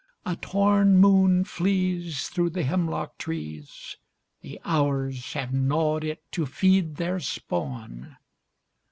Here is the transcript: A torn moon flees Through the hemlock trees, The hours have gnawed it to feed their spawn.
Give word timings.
A 0.25 0.35
torn 0.35 0.97
moon 0.97 1.43
flees 1.43 2.27
Through 2.27 2.49
the 2.49 2.63
hemlock 2.63 3.19
trees, 3.19 3.97
The 4.41 4.59
hours 4.65 5.33
have 5.33 5.53
gnawed 5.53 6.03
it 6.03 6.23
to 6.31 6.47
feed 6.47 6.95
their 6.95 7.19
spawn. 7.19 8.17